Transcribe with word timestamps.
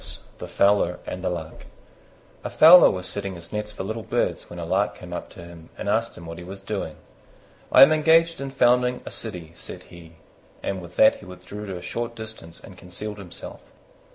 THE 0.39 0.47
FOWLER 0.47 0.97
AND 1.05 1.23
THE 1.23 1.29
LARK 1.29 1.67
A 2.43 2.49
Fowler 2.49 2.89
was 2.89 3.05
setting 3.05 3.35
his 3.35 3.53
nets 3.53 3.71
for 3.71 3.83
little 3.83 4.01
birds 4.01 4.49
when 4.49 4.57
a 4.57 4.65
Lark 4.65 4.95
came 4.95 5.13
up 5.13 5.29
to 5.29 5.43
him 5.43 5.69
and 5.77 5.87
asked 5.87 6.17
him 6.17 6.25
what 6.25 6.39
he 6.39 6.43
was 6.43 6.61
doing. 6.63 6.95
"I 7.71 7.83
am 7.83 7.91
engaged 7.91 8.41
in 8.41 8.49
founding 8.49 9.01
a 9.05 9.11
city," 9.11 9.51
said 9.53 9.83
he, 9.93 10.13
and 10.63 10.81
with 10.81 10.95
that 10.95 11.17
he 11.17 11.25
withdrew 11.27 11.67
to 11.67 11.77
a 11.77 11.83
short 11.83 12.15
distance 12.15 12.59
and 12.59 12.79
concealed 12.79 13.19
himself. 13.19 13.61